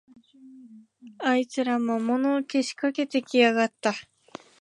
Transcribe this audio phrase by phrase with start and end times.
[1.19, 3.93] あいつら、魔物をけしかけてきやがった